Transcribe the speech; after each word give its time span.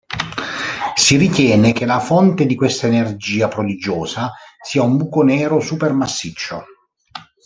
Si 0.95 1.15
ritiene 1.15 1.73
che 1.73 1.85
la 1.85 1.99
fonte 1.99 2.47
di 2.47 2.55
questa 2.55 2.87
energia 2.87 3.47
prodigiosa 3.47 4.31
sia 4.59 4.81
un 4.81 4.97
buco 4.97 5.21
nero 5.21 5.59
supermassiccio. 5.59 6.65